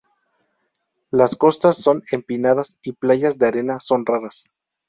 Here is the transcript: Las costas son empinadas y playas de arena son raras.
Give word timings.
Las 1.11 1.35
costas 1.35 1.77
son 1.77 2.01
empinadas 2.11 2.79
y 2.81 2.93
playas 2.93 3.37
de 3.37 3.45
arena 3.45 3.79
son 3.79 4.03
raras. 4.03 4.45